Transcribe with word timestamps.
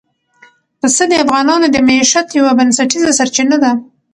پسه 0.79 1.03
د 1.07 1.13
افغانانو 1.23 1.65
د 1.71 1.77
معیشت 1.87 2.27
یوه 2.39 2.51
بنسټیزه 2.59 3.11
سرچینه 3.19 3.57
ده. 3.63 3.71